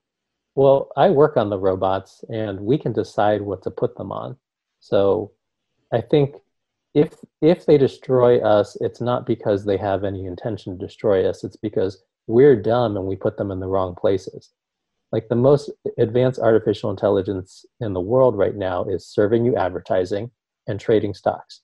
[0.55, 4.37] well, I work on the robots, and we can decide what to put them on.
[4.81, 5.33] So
[5.93, 6.37] I think
[6.95, 11.45] if if they destroy us, it's not because they have any intention to destroy us.
[11.45, 14.51] It's because we're dumb and we put them in the wrong places
[15.13, 20.31] like the most advanced artificial intelligence in the world right now is serving you advertising
[20.67, 21.61] and trading stocks.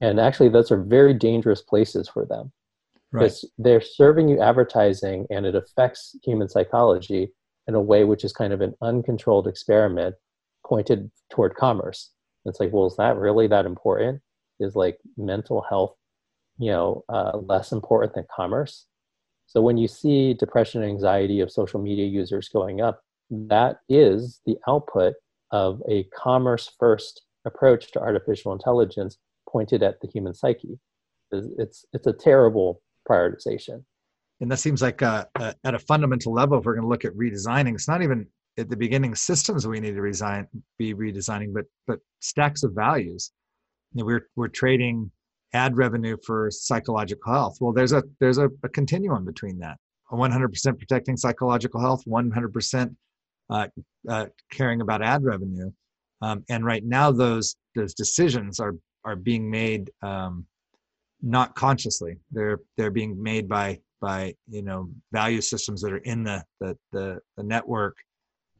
[0.00, 2.52] And actually those are very dangerous places for them.
[3.12, 3.64] Because right.
[3.64, 7.32] they're serving you advertising and it affects human psychology
[7.68, 10.16] in a way which is kind of an uncontrolled experiment
[10.66, 12.10] pointed toward commerce.
[12.46, 14.20] It's like well is that really that important?
[14.58, 15.94] Is like mental health
[16.58, 18.86] you know uh, less important than commerce
[19.46, 24.40] so when you see depression and anxiety of social media users going up, that is
[24.46, 25.14] the output
[25.50, 29.18] of a commerce first approach to artificial intelligence
[29.48, 30.78] pointed at the human psyche.
[31.30, 33.84] It's, it's a terrible prioritization.
[34.40, 37.04] And that seems like uh, uh, at a fundamental level, if we're going to look
[37.04, 38.26] at redesigning, it's not even
[38.58, 40.46] at the beginning systems we need to resign,
[40.78, 43.32] be redesigning, but but stacks of values.
[43.92, 45.10] You know, we're we're trading
[45.54, 47.56] ad revenue for psychological health.
[47.60, 49.78] Well, there's a there's a, a continuum between that.
[50.12, 52.94] 100% protecting psychological health, 100%
[53.50, 53.66] uh,
[54.08, 55.72] uh, caring about ad revenue,
[56.20, 58.74] um, and right now those those decisions are
[59.04, 60.46] are being made um,
[61.22, 62.18] not consciously.
[62.30, 66.76] They're they're being made by by you know value systems that are in the the
[66.92, 67.96] the, the network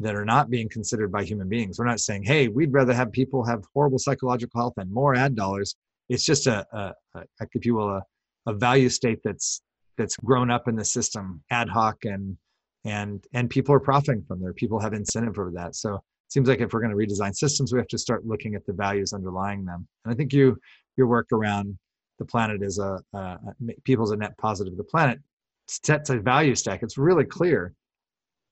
[0.01, 1.79] that are not being considered by human beings.
[1.79, 5.37] We're not saying, hey, we'd rather have people have horrible psychological health and more ad
[5.37, 5.77] dollars
[6.09, 8.03] it's just a, a, a if you will, a,
[8.47, 9.63] a value state that's
[9.97, 12.37] that's grown up in the system ad hoc and
[12.85, 14.53] and and people are profiting from there.
[14.53, 15.75] People have incentive for that.
[15.75, 18.55] So it seems like if we're going to redesign systems, we have to start looking
[18.55, 19.87] at the values underlying them.
[20.05, 20.59] And I think you
[20.97, 21.79] your work around
[22.19, 23.39] the planet is a, a
[23.85, 25.19] people's a net positive the planet
[25.67, 26.83] sets a value stack.
[26.83, 27.73] It's really clear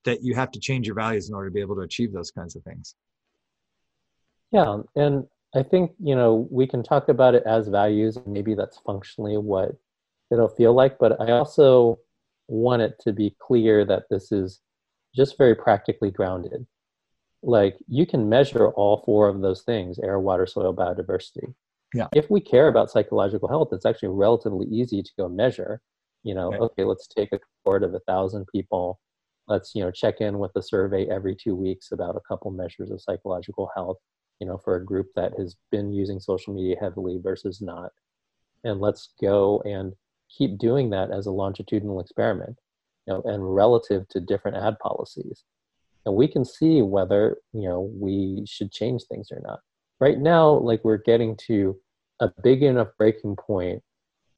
[0.04, 2.30] that you have to change your values in order to be able to achieve those
[2.30, 2.94] kinds of things.
[4.50, 5.24] Yeah, and
[5.54, 9.36] I think, you know, we can talk about it as values, and maybe that's functionally
[9.36, 9.72] what
[10.30, 11.98] it'll feel like, but I also
[12.48, 14.60] want it to be clear that this is
[15.14, 16.66] just very practically grounded.
[17.42, 21.54] Like you can measure all four of those things air, water, soil, biodiversity.
[21.92, 22.08] Yeah.
[22.14, 25.82] If we care about psychological health, it's actually relatively easy to go measure.
[26.22, 29.00] You know, okay, okay let's take a cohort of a thousand people.
[29.48, 32.90] Let's, you know, check in with a survey every two weeks about a couple measures
[32.90, 33.98] of psychological health
[34.42, 37.92] you know, for a group that has been using social media heavily versus not.
[38.64, 39.92] And let's go and
[40.36, 42.58] keep doing that as a longitudinal experiment,
[43.06, 45.44] you know, and relative to different ad policies.
[46.06, 49.60] And we can see whether, you know, we should change things or not.
[50.00, 51.78] Right now, like we're getting to
[52.18, 53.80] a big enough breaking point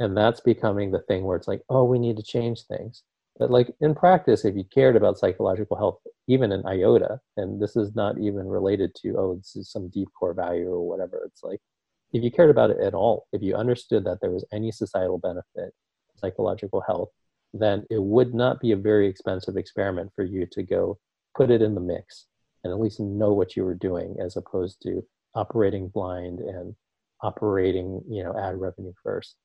[0.00, 3.02] and that's becoming the thing where it's like oh we need to change things
[3.38, 7.76] but like in practice if you cared about psychological health even in iota and this
[7.76, 11.42] is not even related to oh this is some deep core value or whatever it's
[11.42, 11.60] like
[12.12, 15.18] if you cared about it at all if you understood that there was any societal
[15.18, 15.72] benefit
[16.16, 17.10] psychological health
[17.52, 20.98] then it would not be a very expensive experiment for you to go
[21.36, 22.26] put it in the mix
[22.62, 25.04] and at least know what you were doing as opposed to
[25.34, 26.74] operating blind and
[27.22, 29.36] operating you know ad revenue first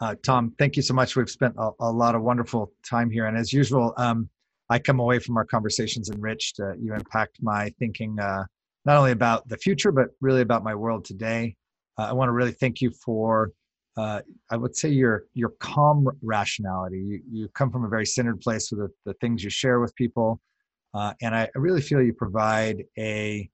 [0.00, 1.16] uh, Tom, thank you so much.
[1.16, 3.26] We've spent a, a, lot of wonderful time here.
[3.26, 4.28] And as usual, um,
[4.68, 6.60] I come away from our conversations enriched.
[6.60, 8.44] Uh, you impact my thinking uh,
[8.84, 11.56] not only about the future, but really about my world today.
[11.98, 13.52] Uh, I want to really thank you for,
[13.96, 14.20] uh,
[14.50, 16.98] I would say, your your calm rationality.
[16.98, 19.94] You, you come from a very centered place with the, the things you share with
[19.94, 20.40] people.
[20.92, 23.48] Uh, and I, really feel you provide a,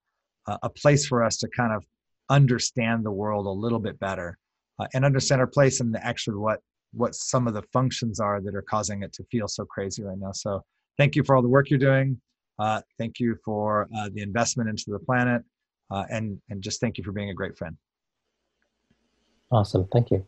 [0.47, 1.85] a place for us to kind of
[2.31, 4.39] understand the world a little bit better
[4.79, 6.61] uh, and understand our place and actually what
[6.95, 10.19] what some of the functions are that are causing it to feel so crazy right
[10.19, 10.33] now.
[10.33, 10.63] So
[10.99, 12.21] thank you for all the work you're doing.
[12.59, 15.43] Uh, thank you for uh, the investment into the planet,
[15.91, 17.77] uh, and and just thank you for being a great friend.
[19.51, 20.27] Awesome, thank you.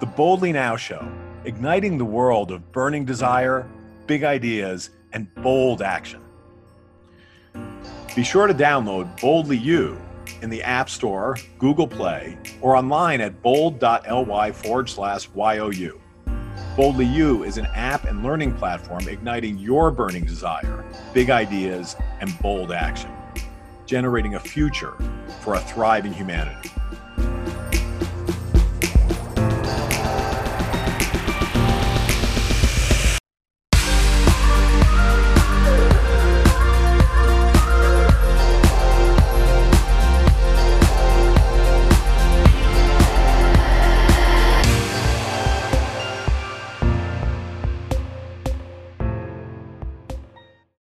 [0.00, 1.06] The Boldly Now Show,
[1.44, 3.68] igniting the world of burning desire,
[4.06, 6.20] big ideas, and bold action.
[8.14, 9.98] Be sure to download Boldly You
[10.42, 16.00] in the App Store, Google Play, or online at bold.ly forward slash YOU.
[16.76, 22.36] Boldly You is an app and learning platform igniting your burning desire, big ideas, and
[22.40, 23.10] bold action,
[23.84, 24.94] generating a future
[25.40, 26.70] for a thriving humanity.